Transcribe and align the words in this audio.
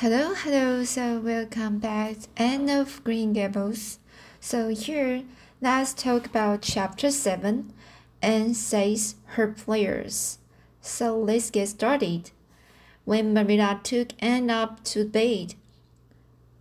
Hello, 0.00 0.34
hello. 0.34 0.84
So 0.84 1.20
welcome 1.20 1.78
back 1.78 2.16
Anne 2.36 2.68
of 2.68 3.02
Green 3.02 3.32
Gables. 3.32 3.98
So 4.40 4.68
here, 4.68 5.22
let's 5.62 5.94
talk 5.94 6.26
about 6.26 6.60
chapter 6.60 7.10
7 7.10 7.72
Anne 8.20 8.52
says 8.52 9.14
her 9.36 9.46
prayers. 9.48 10.36
So 10.82 11.18
let's 11.18 11.50
get 11.50 11.68
started. 11.68 12.30
When 13.06 13.32
Marilla 13.32 13.80
took 13.82 14.08
Anne 14.18 14.50
up 14.50 14.84
to 14.84 15.06
bed. 15.06 15.54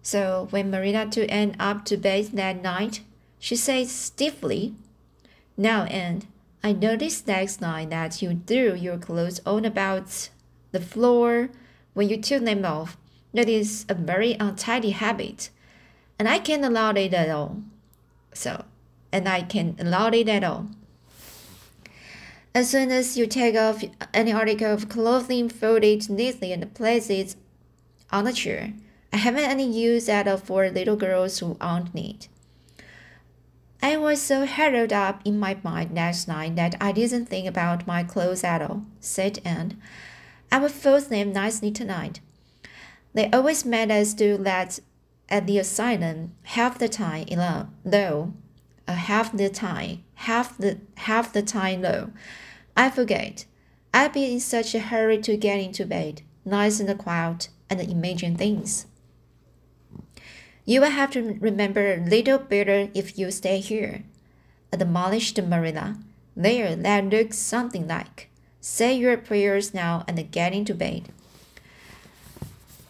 So 0.01 0.47
when 0.51 0.71
Marilla 0.71 1.05
took 1.05 1.29
Anne 1.29 1.57
up 1.59 1.83
to 1.87 1.97
bed 1.97 2.27
that 2.35 2.61
night, 2.61 3.01
she 3.37 3.57
said 3.57 3.87
stiffly, 3.87 4.75
Now 5.57 5.83
Anne, 5.83 6.21
I 6.63 6.71
noticed 6.71 7.27
last 7.27 7.59
night 7.59 7.89
that 7.89 8.21
you 8.21 8.39
threw 8.47 8.75
your 8.75 8.97
clothes 8.97 9.41
on 9.45 9.65
about 9.65 10.29
the 10.71 10.79
floor 10.79 11.49
when 11.93 12.07
you 12.07 12.15
took 12.15 12.45
them 12.45 12.63
off. 12.63 12.95
That 13.35 13.49
is 13.49 13.85
a 13.89 13.93
very 13.93 14.37
untidy 14.39 14.91
habit, 14.91 15.49
and 16.17 16.29
I 16.29 16.39
can't 16.39 16.63
allow 16.63 16.91
it 16.91 17.13
at 17.13 17.29
all. 17.29 17.57
So, 18.33 18.63
and 19.11 19.27
I 19.27 19.41
can't 19.41 19.77
allow 19.77 20.07
it 20.07 20.29
at 20.29 20.45
all. 20.45 20.67
As 22.53 22.69
soon 22.69 22.91
as 22.91 23.17
you 23.17 23.27
take 23.27 23.57
off 23.57 23.83
any 24.13 24.31
article 24.31 24.71
of 24.71 24.87
clothing, 24.87 25.49
fold 25.49 25.83
it 25.83 26.09
neatly 26.09 26.53
and 26.53 26.73
place 26.73 27.09
it 27.09 27.35
on 28.09 28.23
the 28.23 28.31
chair. 28.31 28.71
I 29.11 29.17
haven't 29.17 29.43
any 29.43 29.69
use 29.69 30.07
at 30.07 30.29
all 30.29 30.37
for 30.37 30.69
little 30.69 30.95
girls 30.95 31.39
who 31.39 31.57
aren't 31.59 31.93
neat. 31.93 32.29
I 33.83 33.97
was 33.97 34.21
so 34.21 34.45
harrowed 34.45 34.93
up 34.93 35.19
in 35.25 35.37
my 35.37 35.57
mind 35.61 35.93
last 35.93 36.29
night 36.29 36.55
that 36.55 36.75
I 36.79 36.93
didn't 36.93 37.25
think 37.25 37.49
about 37.49 37.85
my 37.85 38.05
clothes 38.05 38.45
at 38.45 38.61
all, 38.61 38.85
said 39.01 39.39
Anne. 39.43 39.77
I 40.53 40.59
will 40.59 40.69
fold 40.69 41.09
them 41.09 41.33
nicely 41.33 41.71
tonight. 41.71 42.21
They 43.15 43.31
always 43.31 43.65
made 43.65 43.89
us 43.89 44.13
do 44.13 44.37
that 44.39 44.79
at 45.29 45.47
the 45.47 45.57
asylum 45.57 46.35
half 46.43 46.77
the 46.77 46.89
time, 46.89 47.25
though. 47.83 48.33
Uh, 48.87 48.93
half 48.93 49.35
the 49.35 49.49
time, 49.49 50.03
half 50.13 50.57
the 50.59 50.77
half 50.95 51.33
the 51.33 51.41
time 51.41 51.81
though. 51.81 52.11
I 52.77 52.91
forget. 52.91 53.45
I'd 53.91 54.13
be 54.13 54.31
in 54.31 54.39
such 54.39 54.75
a 54.75 54.79
hurry 54.79 55.17
to 55.21 55.37
get 55.37 55.59
into 55.59 55.87
bed, 55.87 56.21
nice 56.43 56.79
and 56.79 56.99
quiet, 56.99 57.49
and 57.67 57.81
imagine 57.81 58.35
things. 58.35 58.85
You 60.65 60.81
will 60.81 60.91
have 60.91 61.11
to 61.11 61.37
remember 61.39 61.93
a 61.93 62.05
little 62.05 62.37
better 62.37 62.89
if 62.93 63.17
you 63.17 63.31
stay 63.31 63.59
here. 63.59 64.03
Admonished 64.71 65.41
Marilla. 65.41 65.97
There, 66.35 66.75
that 66.75 67.09
looks 67.09 67.39
something 67.39 67.87
like. 67.87 68.29
Say 68.59 68.93
your 68.93 69.17
prayers 69.17 69.73
now 69.73 70.03
and 70.07 70.29
get 70.31 70.53
into 70.53 70.75
bed. 70.75 71.09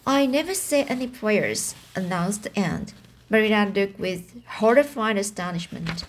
I 0.08 0.24
never 0.24 0.54
say 0.54 0.84
any 0.84 1.08
prayers, 1.08 1.74
announced 1.96 2.46
Anne. 2.54 2.86
Marilla 3.28 3.68
looked 3.74 3.98
with 3.98 4.40
horrified 4.46 5.18
astonishment. 5.18 6.04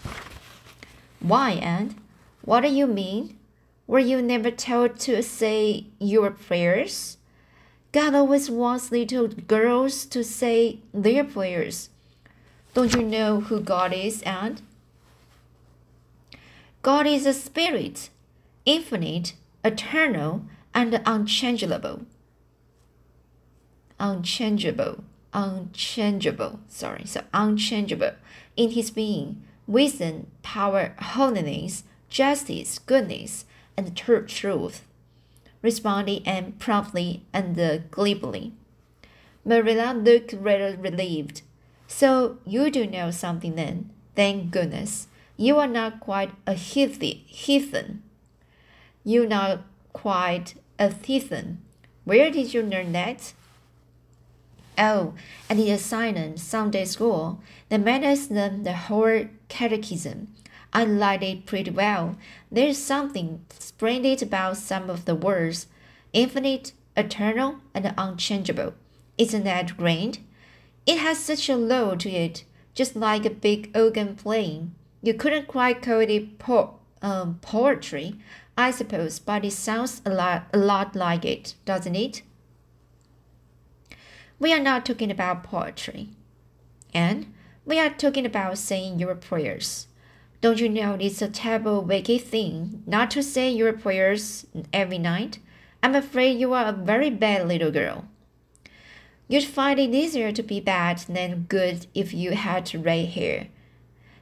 Why, 1.20 1.54
Anne? 1.54 1.96
What 2.44 2.62
do 2.62 2.70
you 2.70 2.86
mean? 2.86 3.40
Were 3.88 3.98
you 3.98 4.22
never 4.22 4.52
told 4.52 5.00
to 5.00 5.24
say 5.24 5.88
your 5.98 6.30
prayers? 6.30 7.18
God 7.92 8.14
always 8.14 8.52
wants 8.52 8.92
little 8.92 9.30
girls 9.30 10.06
to 10.06 10.24
say 10.24 10.78
their 10.94 11.24
prayers. 11.24 11.90
Don't 12.76 12.94
you 12.94 13.02
know 13.02 13.40
who 13.40 13.60
God 13.60 13.94
is, 13.94 14.22
Anne? 14.22 14.60
God 16.84 17.08
is 17.08 17.26
a 17.26 17.34
spirit, 17.34 18.12
infinite, 18.64 19.34
eternal, 19.66 20.46
and 20.76 21.02
unchangeable 21.04 22.06
unchangeable, 24.00 25.04
unchangeable, 25.34 26.60
sorry, 26.68 27.06
so 27.06 27.22
unchangeable 27.34 28.14
in 28.56 28.72
his 28.72 28.92
being, 28.92 29.44
wisdom, 29.68 30.28
power, 30.44 30.96
holiness, 31.00 31.84
justice, 32.10 32.80
goodness, 32.80 33.46
and 33.76 33.96
true 33.96 34.26
truth, 34.26 34.86
responding 35.62 36.22
and 36.26 36.58
promptly 36.60 37.24
and 37.34 37.56
glibly. 37.92 38.54
Marilla 39.46 39.94
looked 39.94 40.34
rather 40.34 40.76
relieved. 40.78 41.42
So 41.88 42.40
you 42.46 42.70
do 42.70 42.86
know 42.86 43.12
something 43.12 43.56
then. 43.56 43.90
Thank 44.16 44.52
goodness. 44.52 45.08
You 45.38 45.58
are 45.60 45.68
not 45.68 46.00
quite 46.00 46.32
a 46.46 46.54
heathen. 46.54 48.04
You're 49.04 49.28
not 49.28 49.62
quite 49.94 50.56
a 50.78 50.92
heathen. 50.92 51.62
Where 52.04 52.30
did 52.30 52.54
you 52.54 52.62
learn 52.62 52.92
that? 52.94 53.34
Oh, 54.78 55.16
at 55.50 55.58
the 55.58 55.72
asylum 55.72 56.38
Sunday 56.38 56.86
school, 56.86 57.42
they 57.70 57.80
man 57.80 58.04
asked 58.04 58.30
them 58.30 58.64
the 58.64 58.74
whole 58.74 59.26
catechism. 59.48 60.28
I 60.72 60.84
liked 60.84 61.24
it 61.24 61.46
pretty 61.46 61.72
well. 61.72 62.18
There's 62.52 62.78
something 62.78 63.44
splendid 63.58 64.22
about 64.22 64.58
some 64.58 64.90
of 64.90 65.06
the 65.06 65.16
words 65.16 65.68
infinite, 66.14 66.74
eternal, 66.96 67.58
and 67.74 67.94
unchangeable. 67.98 68.74
Isn't 69.18 69.46
that 69.46 69.78
grand? 69.78 70.20
It 70.86 71.00
has 71.00 71.18
such 71.18 71.50
a 71.50 71.56
low 71.56 71.96
to 71.96 72.10
it, 72.10 72.44
just 72.76 72.96
like 72.96 73.26
a 73.26 73.32
big 73.32 73.76
organ 73.76 74.16
playing. 74.16 74.76
You 75.02 75.14
couldn't 75.14 75.48
quite 75.48 75.82
call 75.82 76.02
it 76.02 76.38
po- 76.38 76.76
um, 77.02 77.40
poetry, 77.42 78.16
I 78.58 78.72
suppose, 78.72 79.20
but 79.20 79.44
it 79.44 79.54
sounds 79.54 80.02
a 80.06 80.12
lot, 80.12 80.48
a 80.54 80.58
lot 80.58 80.96
like 80.96 81.26
it, 81.26 81.56
doesn't 81.66 81.96
it? 81.96 82.22
We 84.40 84.54
are 84.54 84.60
not 84.60 84.86
talking 84.86 85.10
about 85.10 85.44
poetry. 85.44 86.10
And 86.94 87.34
we 87.66 87.80
are 87.80 87.90
talking 87.90 88.26
about 88.26 88.58
saying 88.58 89.00
your 89.00 89.16
prayers. 89.16 89.88
Don't 90.40 90.60
you 90.60 90.70
know 90.70 90.96
it's 91.00 91.22
a 91.22 91.28
terrible, 91.28 91.82
wicked 91.82 92.22
thing 92.22 92.84
not 92.86 93.10
to 93.12 93.24
say 93.24 93.50
your 93.50 93.74
prayers 93.74 94.46
every 94.72 95.00
night? 95.00 95.40
I'm 95.82 95.96
afraid 95.96 96.40
you 96.40 96.54
are 96.54 96.68
a 96.68 96.72
very 96.72 97.10
bad 97.10 97.48
little 97.48 97.72
girl. 97.72 98.06
You'd 99.28 99.44
find 99.44 99.80
it 99.80 99.94
easier 99.94 100.32
to 100.32 100.44
be 100.44 100.60
bad 100.60 101.00
than 101.00 101.46
good 101.50 101.88
if 101.94 102.14
you 102.14 102.32
had 102.32 102.74
red 102.74 103.10
hair, 103.10 103.48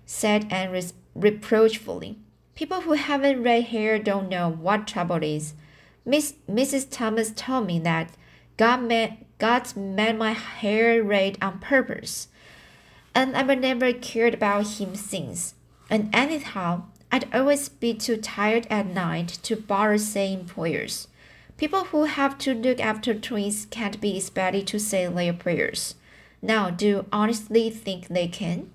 said 0.05 0.47
Anne 0.49 0.71
re- 0.71 0.91
reproachfully. 1.13 2.17
People 2.55 2.81
who 2.81 2.93
haven't 2.93 3.43
red 3.43 3.65
hair 3.65 3.99
don't 3.99 4.29
know 4.29 4.49
what 4.49 4.87
trouble 4.87 5.21
is. 5.21 5.53
Miss 6.05 6.35
Mrs. 6.49 6.87
Thomas 6.89 7.31
told 7.35 7.67
me 7.67 7.79
that 7.79 8.11
God 8.57 8.83
made 8.83 9.24
God 9.37 9.75
made 9.75 10.17
my 10.17 10.31
hair 10.31 11.03
red 11.03 11.37
on 11.41 11.59
purpose, 11.59 12.29
and 13.13 13.35
I've 13.35 13.59
never 13.59 13.91
cared 13.93 14.33
about 14.33 14.79
him 14.79 14.95
since. 14.95 15.55
And 15.89 16.09
anyhow, 16.13 16.83
I'd 17.11 17.33
always 17.33 17.69
be 17.69 17.93
too 17.93 18.17
tired 18.17 18.65
at 18.69 18.87
night 18.87 19.39
to 19.43 19.55
bother 19.55 19.97
saying 19.97 20.45
prayers. 20.45 21.07
People 21.57 21.85
who 21.85 22.03
have 22.03 22.37
to 22.39 22.53
look 22.53 22.79
after 22.79 23.13
twins 23.13 23.65
can't 23.69 24.01
be 24.01 24.17
expected 24.17 24.67
to 24.67 24.79
say 24.79 25.07
their 25.07 25.33
prayers. 25.33 25.95
Now, 26.41 26.69
do 26.69 26.87
you 26.87 27.05
honestly 27.11 27.69
think 27.69 28.07
they 28.07 28.27
can? 28.27 28.71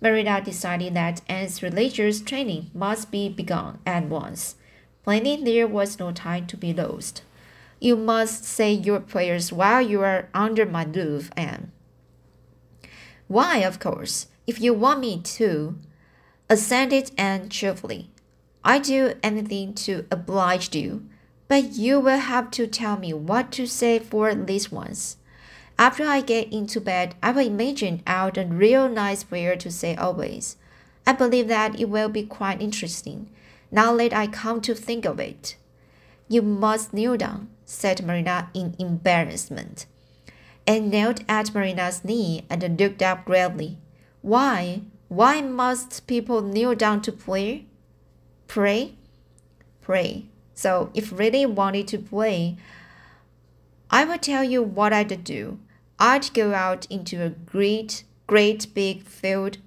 Marilla 0.00 0.42
decided 0.44 0.94
that 0.94 1.22
Anne's 1.28 1.62
religious 1.62 2.20
training 2.20 2.70
must 2.74 3.10
be 3.10 3.28
begun 3.28 3.78
at 3.86 4.04
once. 4.04 4.56
Plainly, 5.04 5.36
there 5.42 5.66
was 5.66 5.98
no 5.98 6.12
time 6.12 6.46
to 6.48 6.56
be 6.56 6.74
lost. 6.74 7.22
You 7.80 7.96
must 7.96 8.44
say 8.44 8.72
your 8.72 9.00
prayers 9.00 9.52
while 9.52 9.82
you 9.82 10.02
are 10.02 10.28
under 10.32 10.64
my 10.64 10.84
roof, 10.84 11.30
Anne. 11.36 11.72
Why, 13.28 13.58
of 13.58 13.78
course, 13.78 14.28
if 14.46 14.60
you 14.60 14.72
want 14.72 15.00
me 15.00 15.20
to, 15.20 15.76
assented 16.48 17.10
Anne 17.18 17.48
cheerfully. 17.48 18.10
I 18.64 18.78
do 18.78 19.14
anything 19.22 19.74
to 19.74 20.06
oblige 20.10 20.74
you, 20.74 21.06
but 21.48 21.72
you 21.72 22.00
will 22.00 22.18
have 22.18 22.50
to 22.52 22.66
tell 22.66 22.98
me 22.98 23.12
what 23.12 23.52
to 23.52 23.66
say 23.66 23.98
for 23.98 24.34
this 24.34 24.72
once. 24.72 25.16
After 25.78 26.04
I 26.04 26.20
get 26.20 26.52
into 26.52 26.80
bed, 26.80 27.14
I 27.22 27.32
will 27.32 27.46
imagine 27.46 28.02
out 28.06 28.38
a 28.38 28.46
real 28.46 28.88
nice 28.88 29.24
prayer 29.24 29.56
to 29.56 29.70
say 29.70 29.94
always. 29.94 30.56
I 31.06 31.12
believe 31.12 31.48
that 31.48 31.78
it 31.78 31.88
will 31.88 32.08
be 32.08 32.24
quite 32.24 32.62
interesting, 32.62 33.28
now 33.70 33.96
that 33.96 34.12
I 34.14 34.26
come 34.26 34.60
to 34.62 34.74
think 34.74 35.04
of 35.04 35.20
it. 35.20 35.56
You 36.28 36.42
must 36.42 36.92
kneel 36.92 37.16
down 37.16 37.48
said 37.66 38.06
Marina 38.06 38.48
in 38.54 38.74
embarrassment. 38.78 39.86
Anne 40.66 40.88
knelt 40.88 41.22
at 41.28 41.52
Marina's 41.52 42.04
knee 42.04 42.46
and 42.48 42.80
looked 42.80 43.02
up 43.02 43.24
gravely. 43.24 43.78
Why? 44.22 44.82
Why 45.08 45.40
must 45.42 46.06
people 46.06 46.40
kneel 46.40 46.74
down 46.74 47.02
to 47.02 47.12
pray? 47.12 47.66
Pray? 48.46 48.94
Pray. 49.82 50.26
So 50.54 50.90
if 50.94 51.12
really 51.12 51.44
wanted 51.44 51.88
to 51.88 51.98
pray, 51.98 52.56
I 53.90 54.04
will 54.04 54.18
tell 54.18 54.42
you 54.42 54.62
what 54.62 54.92
I'd 54.92 55.24
do. 55.24 55.58
I'd 55.98 56.32
go 56.34 56.54
out 56.54 56.86
into 56.86 57.22
a 57.22 57.30
great, 57.30 58.04
great 58.26 58.74
big 58.74 59.04
field 59.04 59.58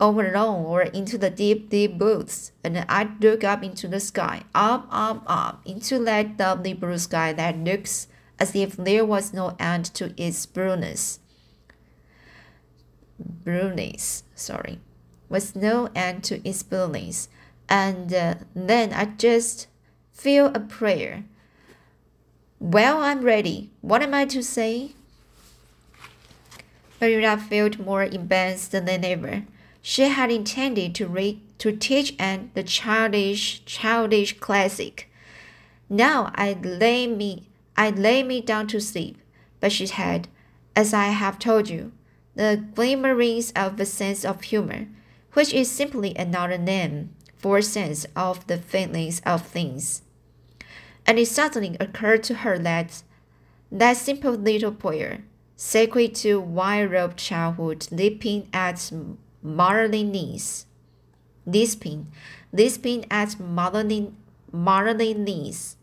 all 0.00 0.20
alone 0.20 0.64
or 0.64 0.82
into 0.82 1.16
the 1.16 1.30
deep, 1.30 1.70
deep 1.70 1.96
woods, 1.96 2.52
and 2.62 2.84
I'd 2.88 3.22
look 3.22 3.44
up 3.44 3.62
into 3.62 3.88
the 3.88 4.00
sky, 4.00 4.42
up, 4.54 4.86
up, 4.90 5.22
up, 5.26 5.62
into 5.64 5.98
that 6.00 6.38
lovely 6.38 6.74
blue 6.74 6.98
sky 6.98 7.32
that 7.32 7.58
looks 7.58 8.08
as 8.38 8.54
if 8.56 8.76
there 8.76 9.04
was 9.04 9.32
no 9.32 9.56
end 9.58 9.86
to 9.94 10.12
its 10.20 10.46
blueness. 10.46 11.20
Blueness, 13.18 14.24
sorry, 14.34 14.80
was 15.28 15.54
no 15.54 15.88
end 15.94 16.24
to 16.24 16.46
its 16.48 16.62
blueness. 16.62 17.28
And 17.68 18.12
uh, 18.12 18.34
then 18.54 18.92
I 18.92 19.04
just 19.06 19.68
feel 20.12 20.46
a 20.46 20.60
prayer. 20.60 21.24
Well, 22.58 23.02
I'm 23.02 23.22
ready. 23.22 23.70
What 23.80 24.02
am 24.02 24.14
I 24.14 24.24
to 24.26 24.42
say? 24.42 24.92
Marilla 27.00 27.36
felt 27.36 27.78
more 27.78 28.04
embarrassed 28.04 28.72
than 28.72 29.04
ever. 29.04 29.44
She 29.86 30.04
had 30.04 30.30
intended 30.30 30.94
to 30.94 31.06
read 31.06 31.42
to 31.58 31.70
teach 31.70 32.14
and 32.18 32.50
the 32.54 32.62
childish 32.62 33.62
childish 33.66 34.40
classic. 34.40 35.10
Now 35.90 36.32
I'd 36.36 36.64
lay 36.64 37.06
me 37.06 37.48
I'd 37.76 37.98
lay 37.98 38.22
me 38.22 38.40
down 38.40 38.66
to 38.68 38.80
sleep, 38.80 39.18
but 39.60 39.72
she 39.72 39.86
had, 39.86 40.26
as 40.74 40.94
I 40.94 41.08
have 41.08 41.38
told 41.38 41.68
you, 41.68 41.92
the 42.34 42.64
glimmerings 42.74 43.52
of 43.54 43.78
a 43.78 43.84
sense 43.84 44.24
of 44.24 44.40
humor, 44.40 44.86
which 45.34 45.52
is 45.52 45.70
simply 45.70 46.14
another 46.16 46.56
name 46.56 47.10
for 47.36 47.58
a 47.58 47.62
sense 47.62 48.06
of 48.16 48.46
the 48.46 48.56
feelings 48.56 49.20
of 49.26 49.42
things. 49.42 50.00
And 51.06 51.18
it 51.18 51.28
suddenly 51.28 51.76
occurred 51.78 52.22
to 52.24 52.36
her 52.36 52.58
that 52.60 53.02
that 53.70 53.98
simple 53.98 54.32
little 54.32 54.72
prayer, 54.72 55.24
sacred 55.56 56.14
to 56.14 56.40
wide-robed 56.40 57.18
childhood, 57.18 57.86
leaping 57.90 58.48
at 58.50 58.90
motherly 59.44 60.02
knees, 60.02 60.66
lisping, 61.46 62.08
lisping 62.52 63.04
at 63.10 63.38
motherly, 63.38 64.10
motherly 64.50 65.12
knees, 65.12 65.76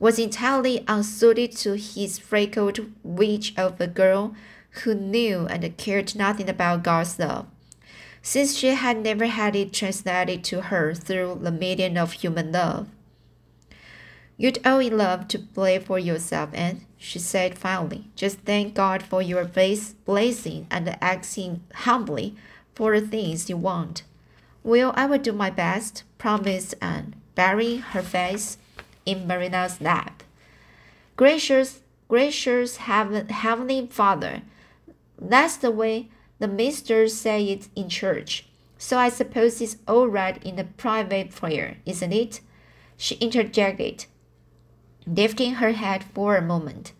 was 0.00 0.18
entirely 0.18 0.84
unsuited 0.88 1.52
to 1.52 1.76
his 1.76 2.18
freckled 2.18 2.80
witch 3.04 3.54
of 3.56 3.80
a 3.80 3.86
girl 3.86 4.34
who 4.82 4.94
knew 4.94 5.46
and 5.46 5.76
cared 5.76 6.16
nothing 6.16 6.50
about 6.50 6.82
God's 6.82 7.18
love, 7.18 7.46
since 8.20 8.56
she 8.56 8.68
had 8.68 9.00
never 9.02 9.26
had 9.26 9.54
it 9.54 9.72
translated 9.72 10.42
to 10.44 10.62
her 10.62 10.94
through 10.94 11.38
the 11.40 11.52
medium 11.52 11.96
of 11.96 12.12
human 12.12 12.50
love. 12.50 12.88
You'd 14.36 14.58
owe 14.64 14.80
in 14.80 14.98
love 14.98 15.28
to 15.28 15.38
play 15.38 15.78
for 15.78 15.96
yourself, 15.96 16.50
Anne, 16.54 16.86
she 16.98 17.20
said 17.20 17.56
finally. 17.56 18.10
Just 18.16 18.40
thank 18.40 18.74
God 18.74 19.00
for 19.00 19.22
your 19.22 19.44
blessing 19.44 20.66
and 20.72 20.98
asking 21.00 21.62
humbly 21.72 22.34
for 22.74 22.98
the 22.98 23.06
things 23.06 23.48
you 23.48 23.56
want. 23.56 24.02
Well, 24.62 24.92
I 24.96 25.06
will 25.06 25.18
do 25.18 25.32
my 25.32 25.50
best, 25.50 26.04
promised 26.18 26.74
Anne, 26.80 27.14
burying 27.34 27.80
her 27.80 28.02
face 28.02 28.58
in 29.04 29.26
Marina's 29.26 29.80
lap. 29.80 30.22
Gracious, 31.16 31.80
gracious 32.08 32.78
heaven, 32.78 33.28
Heavenly 33.28 33.86
Father, 33.86 34.42
that's 35.18 35.56
the 35.56 35.70
way 35.70 36.08
the 36.38 36.48
ministers 36.48 37.14
say 37.14 37.44
it 37.44 37.68
in 37.76 37.88
church. 37.88 38.46
So 38.78 38.98
I 38.98 39.08
suppose 39.08 39.60
it's 39.60 39.76
all 39.86 40.08
right 40.08 40.42
in 40.44 40.58
a 40.58 40.64
private 40.64 41.30
prayer, 41.30 41.76
isn't 41.86 42.12
it? 42.12 42.40
She 42.96 43.14
interjected, 43.16 44.06
lifting 45.06 45.54
her 45.54 45.72
head 45.72 46.04
for 46.04 46.36
a 46.36 46.42
moment. 46.42 46.92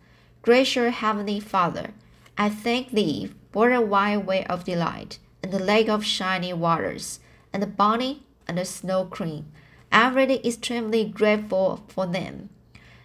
Gracious 0.42 0.96
Heavenly 0.96 1.40
Father, 1.40 1.90
I 2.38 2.48
thank 2.48 2.90
Thee 2.90 3.32
for 3.52 3.70
a 3.70 3.80
White 3.80 4.24
Way 4.24 4.44
of 4.46 4.64
Delight, 4.64 5.18
and 5.44 5.52
the 5.52 5.62
lake 5.62 5.90
of 5.90 6.02
shining 6.02 6.58
waters, 6.58 7.20
and 7.52 7.62
the 7.62 7.66
Bonny 7.66 8.22
and 8.48 8.56
the 8.56 8.64
snow 8.64 9.04
queen. 9.04 9.44
I'm 9.92 10.14
really 10.14 10.40
extremely 10.42 11.04
grateful 11.04 11.84
for 11.86 12.06
them. 12.06 12.48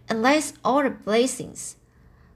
And 0.08 0.24
that's 0.24 0.54
all 0.64 0.82
the 0.82 0.90
blessings 0.90 1.76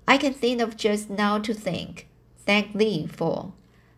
I 0.06 0.18
can 0.18 0.34
think 0.34 0.60
of 0.60 0.76
just 0.76 1.10
now 1.10 1.40
to 1.40 1.54
thank, 1.54 2.10
thank 2.46 2.74
Thee 2.74 3.08
for. 3.08 3.54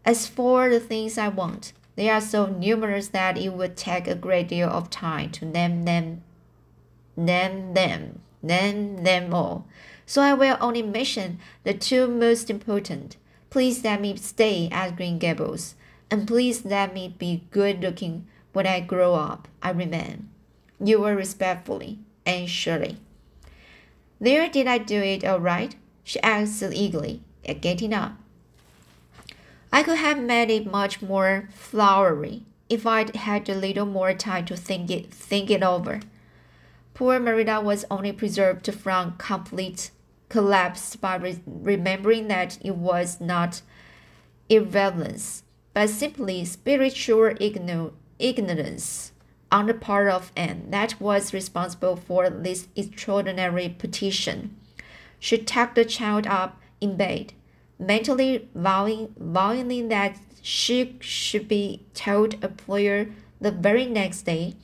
As 0.05 0.27
for 0.27 0.69
the 0.69 0.79
things 0.79 1.17
I 1.17 1.27
want, 1.27 1.73
they 1.95 2.07
are 2.11 2.21
so 2.21 2.45
numerous 2.45 3.07
that 3.07 3.35
it 3.35 3.53
would 3.53 3.75
take 3.75 4.07
a 4.07 4.13
great 4.13 4.49
deal 4.49 4.69
of 4.69 4.91
time 4.91 5.31
to 5.31 5.45
name 5.45 5.85
them, 5.85 6.21
name 7.17 7.73
them, 7.73 8.21
name 8.43 9.03
them 9.03 9.33
all. 9.33 9.65
So 10.05 10.21
I 10.21 10.35
will 10.35 10.57
only 10.61 10.83
mention 10.83 11.39
the 11.63 11.73
two 11.73 12.07
most 12.07 12.51
important. 12.51 13.17
Please 13.49 13.83
let 13.83 14.01
me 14.01 14.15
stay 14.17 14.69
at 14.71 14.95
Green 14.95 15.17
Gables, 15.17 15.73
and 16.09 16.27
please 16.27 16.65
let 16.65 16.93
me 16.93 17.13
be 17.17 17.43
good 17.51 17.81
looking 17.81 18.27
when 18.53 18.67
I 18.67 18.79
grow 18.79 19.15
up. 19.15 19.47
I 19.61 19.71
remain. 19.71 20.29
You 20.79 21.01
were 21.01 21.15
respectfully, 21.15 21.99
Anne 22.25 22.47
Shirley. 22.47 22.97
There 24.19 24.49
did 24.49 24.67
I 24.67 24.77
do 24.77 25.01
it 25.01 25.23
all 25.23 25.39
right? 25.39 25.75
she 26.03 26.21
asked 26.21 26.61
eagerly, 26.61 27.21
getting 27.61 27.93
up. 27.93 28.13
I 29.73 29.83
could 29.83 29.97
have 29.97 30.19
made 30.19 30.49
it 30.51 30.71
much 30.71 31.01
more 31.01 31.49
flowery 31.53 32.43
if 32.69 32.85
I'd 32.85 33.15
had 33.15 33.49
a 33.49 33.55
little 33.55 33.85
more 33.85 34.13
time 34.13 34.45
to 34.45 34.55
think 34.55 34.89
it 34.89 35.11
think 35.11 35.49
it 35.49 35.63
over. 35.63 35.99
Poor 36.93 37.19
Marilla 37.19 37.59
was 37.59 37.85
only 37.91 38.13
preserved 38.13 38.73
from 38.73 39.15
complete 39.17 39.91
collapse 40.29 40.95
by 40.95 41.15
re 41.15 41.39
remembering 41.45 42.27
that 42.29 42.57
it 42.61 42.75
was 42.75 43.19
not 43.19 43.61
irrelevance, 44.47 45.43
but 45.75 45.89
simply 45.89 46.45
spiritual 46.45 47.35
ignorance 48.17 49.11
on 49.51 49.67
the 49.67 49.73
part 49.73 50.07
of 50.07 50.31
Anne 50.35 50.71
that 50.71 50.99
was 51.01 51.33
responsible 51.33 51.97
for 51.97 52.29
this 52.29 52.69
extraordinary 52.77 53.67
petition. 53.67 54.55
She 55.19 55.37
tucked 55.37 55.75
the 55.75 55.83
child 55.83 56.27
up 56.27 56.61
in 56.79 56.95
bed, 56.95 57.33
mentally 57.77 58.47
vowing, 58.55 59.13
vowing 59.17 59.89
that 59.89 60.17
she 60.41 60.95
should 61.01 61.49
be 61.49 61.83
told 61.93 62.41
a 62.41 62.47
prayer 62.47 63.09
the 63.41 63.51
very 63.51 63.85
next 63.85 64.21
day, 64.21 64.55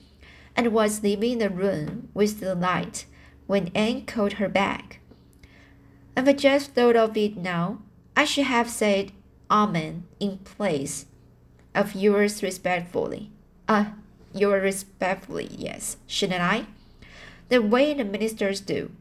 and 0.56 0.72
was 0.72 1.04
leaving 1.04 1.40
the 1.40 1.50
room 1.50 2.07
with 2.14 2.40
the 2.40 2.56
light 2.56 3.06
when 3.48 3.69
Anne 3.75 4.06
called 4.06 4.34
her 4.34 4.48
back. 4.48 5.00
I've 6.16 6.38
just 6.38 6.74
thought 6.74 6.96
of 6.96 7.18
it 7.18 7.36
now, 7.36 7.80
I 8.16 8.24
should 8.24 8.46
have 8.46 8.69
said 8.69 9.12
Amen 9.51 10.06
in 10.19 10.38
place 10.38 11.06
of 11.75 11.94
yours 11.94 12.42
respectfully. 12.42 13.31
Ah, 13.68 13.88
uh, 13.88 13.92
yours 14.33 14.63
respectfully, 14.63 15.50
yes, 15.51 15.98
shouldn't 16.07 16.42
I? 16.42 16.68
The 17.50 17.62
way 17.62 17.94
the 17.94 18.06
ministers 18.06 18.62
do. 18.62 18.92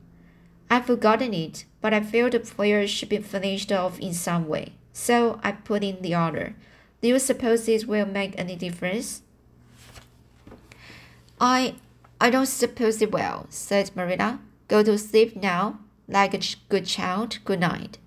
I've 0.68 0.86
forgotten 0.86 1.32
it, 1.34 1.64
but 1.80 1.94
I 1.94 2.00
feel 2.00 2.28
the 2.28 2.40
prayer 2.40 2.86
should 2.88 3.08
be 3.08 3.18
finished 3.18 3.70
off 3.70 4.00
in 4.00 4.12
some 4.12 4.48
way, 4.48 4.72
so 4.92 5.38
I 5.44 5.52
put 5.52 5.84
in 5.84 6.02
the 6.02 6.16
order. 6.16 6.54
Do 7.00 7.08
you 7.08 7.18
suppose 7.20 7.66
this 7.66 7.86
will 7.86 8.06
make 8.06 8.34
any 8.36 8.56
difference? 8.56 9.22
I 11.40 11.76
I 12.20 12.28
don't 12.28 12.46
suppose 12.46 13.00
it 13.00 13.12
will, 13.12 13.46
said 13.50 13.90
Marina. 13.94 14.40
Go 14.68 14.82
to 14.82 14.98
sleep 14.98 15.36
now 15.36 15.78
like 16.06 16.34
a 16.34 16.40
good 16.68 16.86
child, 16.86 17.38
good 17.44 17.60
night. 17.60 17.98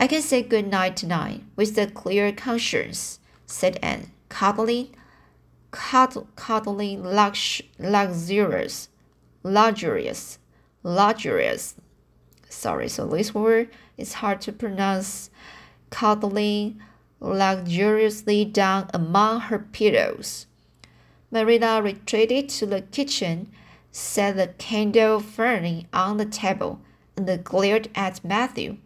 I 0.00 0.06
can 0.06 0.22
say 0.22 0.42
good 0.42 0.68
night 0.68 0.96
tonight 0.96 1.42
with 1.56 1.76
a 1.76 1.88
clear 1.88 2.30
conscience, 2.30 3.18
said 3.46 3.80
Anne, 3.82 4.12
cuddling, 4.28 4.94
cuddling 5.72 7.02
lux, 7.02 7.62
luxurious, 7.80 8.88
luxurious, 9.42 10.38
luxurious. 10.84 11.74
Sorry, 12.48 12.88
so 12.88 13.06
this 13.08 13.34
word 13.34 13.70
is 13.96 14.14
hard 14.14 14.40
to 14.42 14.52
pronounce. 14.52 15.30
Cuddling 15.90 16.80
luxuriously 17.18 18.44
down 18.44 18.88
among 18.94 19.40
her 19.40 19.58
pillows. 19.58 20.46
Marilla 21.32 21.82
retreated 21.82 22.48
to 22.50 22.66
the 22.66 22.82
kitchen 22.82 23.50
set 23.90 24.36
the 24.36 24.48
candle 24.58 25.18
firmly 25.18 25.86
on 25.92 26.18
the 26.18 26.24
table, 26.24 26.80
and 27.16 27.42
glared 27.42 27.88
at 27.94 28.24
Matthew. 28.24 28.76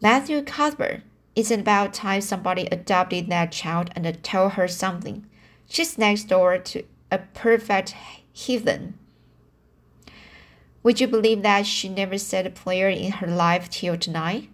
Matthew 0.00 0.42
Cuthbert, 0.42 1.02
it's 1.34 1.50
about 1.50 1.92
time 1.92 2.20
somebody 2.20 2.68
adopted 2.70 3.28
that 3.28 3.50
child 3.50 3.90
and 3.96 4.22
told 4.22 4.52
her 4.52 4.68
something. 4.68 5.26
She's 5.68 5.98
next 5.98 6.24
door 6.24 6.58
to 6.58 6.84
a 7.10 7.18
perfect 7.18 7.96
heathen. 8.32 8.94
Would 10.84 11.00
you 11.00 11.08
believe 11.08 11.42
that 11.42 11.66
she 11.66 11.88
never 11.88 12.16
said 12.16 12.46
a 12.46 12.50
prayer 12.50 12.88
in 12.88 13.10
her 13.12 13.26
life 13.26 13.68
till 13.68 13.96
tonight? 13.96 14.48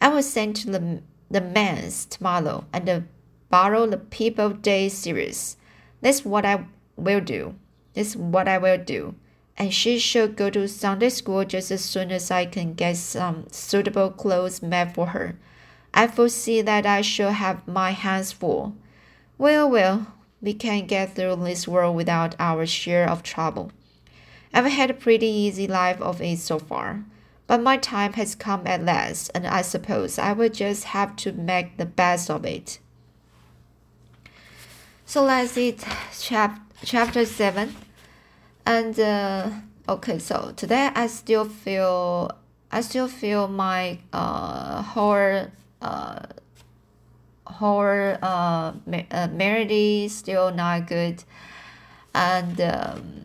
I 0.00 0.08
will 0.08 0.24
send 0.24 0.56
to 0.56 0.70
the, 0.70 1.02
the 1.30 1.40
manse 1.40 2.04
tomorrow 2.04 2.64
and 2.72 3.06
borrow 3.48 3.86
the 3.86 3.96
People 3.96 4.50
Day 4.50 4.88
series. 4.88 5.56
That's 6.00 6.24
what 6.24 6.44
I 6.44 6.64
will 6.96 7.20
do 7.20 7.54
is 7.94 8.16
what 8.16 8.48
I 8.48 8.58
will 8.58 8.78
do. 8.78 9.14
And 9.60 9.74
she 9.74 9.98
should 9.98 10.36
go 10.36 10.48
to 10.48 10.66
Sunday 10.66 11.10
school 11.10 11.44
just 11.44 11.70
as 11.70 11.84
soon 11.84 12.10
as 12.12 12.30
I 12.30 12.46
can 12.46 12.72
get 12.72 12.96
some 12.96 13.44
suitable 13.50 14.08
clothes 14.08 14.62
made 14.62 14.94
for 14.94 15.08
her. 15.08 15.36
I 15.92 16.06
foresee 16.06 16.62
that 16.62 16.86
I 16.86 17.02
shall 17.02 17.32
have 17.32 17.68
my 17.68 17.90
hands 17.90 18.32
full. 18.32 18.74
Well, 19.36 19.68
well, 19.68 20.14
we 20.40 20.54
can 20.54 20.86
get 20.86 21.14
through 21.14 21.36
this 21.36 21.68
world 21.68 21.94
without 21.94 22.34
our 22.40 22.64
share 22.64 23.06
of 23.06 23.22
trouble. 23.22 23.70
I've 24.54 24.64
had 24.64 24.88
a 24.88 24.94
pretty 24.94 25.26
easy 25.26 25.68
life 25.68 26.00
of 26.00 26.22
it 26.22 26.38
so 26.38 26.58
far. 26.58 27.04
But 27.46 27.62
my 27.62 27.76
time 27.76 28.14
has 28.14 28.34
come 28.34 28.66
at 28.66 28.82
last, 28.82 29.30
and 29.34 29.46
I 29.46 29.60
suppose 29.60 30.18
I 30.18 30.32
will 30.32 30.48
just 30.48 30.84
have 30.84 31.16
to 31.16 31.32
make 31.32 31.76
the 31.76 31.84
best 31.84 32.30
of 32.30 32.46
it. 32.46 32.78
So 35.04 35.22
let's 35.22 35.50
see 35.50 35.76
chap 36.18 36.58
chapter 36.82 37.26
7. 37.26 37.74
And 38.66 38.98
uh, 38.98 39.50
okay, 39.88 40.18
so 40.18 40.52
today 40.56 40.90
I 40.94 41.06
still 41.06 41.44
feel 41.44 42.30
I 42.70 42.82
still 42.82 43.08
feel 43.08 43.48
my 43.48 43.98
uh, 44.12 44.82
whole 44.82 45.46
uh, 45.82 46.20
whole 47.46 48.16
uh, 48.22 48.72
uh, 49.10 49.28
melody 49.32 50.08
still 50.08 50.52
not 50.52 50.86
good, 50.86 51.24
and 52.14 52.60
um, 52.60 53.22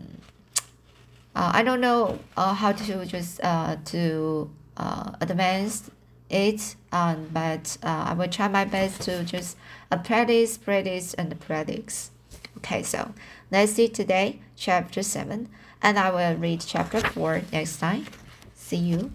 uh, 1.35 1.51
I 1.53 1.63
don't 1.63 1.81
know 1.81 2.19
uh, 2.37 2.53
how 2.53 2.71
to 2.71 3.05
just 3.05 3.39
uh, 3.43 3.75
to 3.85 4.49
uh, 4.77 5.11
advance 5.21 5.91
it, 6.29 6.75
um, 6.91 7.29
but 7.31 7.77
uh, 7.83 8.05
I 8.07 8.13
will 8.13 8.29
try 8.29 8.47
my 8.47 8.65
best 8.65 9.01
to 9.03 9.23
just 9.23 9.57
uh, 9.91 9.97
practice, 9.97 10.57
practice, 10.57 11.13
and 11.13 11.39
practice. 11.39 12.11
Okay, 12.57 12.83
so 12.83 13.13
let's 13.51 13.73
see 13.73 13.87
today 13.87 14.39
chapter 14.55 15.03
7, 15.03 15.49
and 15.81 15.99
I 15.99 16.09
will 16.09 16.35
read 16.37 16.61
chapter 16.65 16.99
4 16.99 17.41
next 17.51 17.77
time. 17.77 18.05
See 18.55 18.77
you. 18.77 19.11